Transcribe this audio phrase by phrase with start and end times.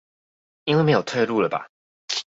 [0.65, 1.67] 因為沒有退路了吧